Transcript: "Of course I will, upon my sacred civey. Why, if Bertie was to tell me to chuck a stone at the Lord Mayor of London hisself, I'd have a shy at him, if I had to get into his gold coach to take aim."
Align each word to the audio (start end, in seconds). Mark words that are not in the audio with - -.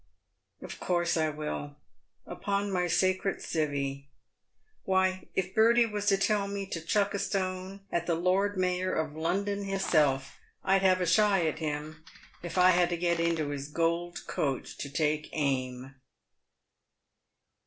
"Of 0.65 0.79
course 0.79 1.15
I 1.15 1.29
will, 1.29 1.75
upon 2.25 2.71
my 2.71 2.87
sacred 2.87 3.39
civey. 3.39 4.07
Why, 4.83 5.27
if 5.35 5.53
Bertie 5.53 5.85
was 5.85 6.07
to 6.07 6.17
tell 6.17 6.47
me 6.47 6.65
to 6.71 6.81
chuck 6.81 7.13
a 7.13 7.19
stone 7.19 7.81
at 7.91 8.07
the 8.07 8.15
Lord 8.15 8.57
Mayor 8.57 8.95
of 8.95 9.15
London 9.15 9.63
hisself, 9.65 10.39
I'd 10.63 10.81
have 10.81 11.01
a 11.01 11.05
shy 11.05 11.45
at 11.45 11.59
him, 11.59 12.03
if 12.41 12.57
I 12.57 12.71
had 12.71 12.89
to 12.89 12.97
get 12.97 13.19
into 13.19 13.49
his 13.49 13.67
gold 13.67 14.25
coach 14.25 14.75
to 14.79 14.89
take 14.89 15.29
aim." 15.33 15.93